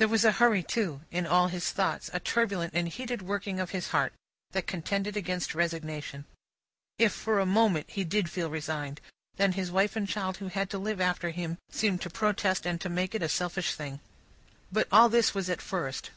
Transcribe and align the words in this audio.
There 0.00 0.08
was 0.08 0.24
a 0.24 0.32
hurry, 0.32 0.64
too, 0.64 1.02
in 1.12 1.28
all 1.28 1.46
his 1.46 1.70
thoughts, 1.70 2.10
a 2.12 2.18
turbulent 2.18 2.74
and 2.74 2.88
heated 2.88 3.22
working 3.22 3.60
of 3.60 3.70
his 3.70 3.90
heart, 3.90 4.12
that 4.50 4.66
contended 4.66 5.16
against 5.16 5.54
resignation. 5.54 6.24
If, 6.98 7.12
for 7.12 7.38
a 7.38 7.46
moment, 7.46 7.88
he 7.90 8.02
did 8.02 8.28
feel 8.28 8.50
resigned, 8.50 9.00
then 9.36 9.52
his 9.52 9.70
wife 9.70 9.94
and 9.94 10.08
child 10.08 10.38
who 10.38 10.48
had 10.48 10.70
to 10.70 10.78
live 10.78 11.00
after 11.00 11.30
him, 11.30 11.56
seemed 11.70 12.00
to 12.02 12.10
protest 12.10 12.66
and 12.66 12.80
to 12.80 12.88
make 12.88 13.14
it 13.14 13.22
a 13.22 13.28
selfish 13.28 13.76
thing. 13.76 14.00
But, 14.72 14.88
all 14.90 15.08
this 15.08 15.34
was 15.34 15.48
at 15.48 15.62
first. 15.62 16.08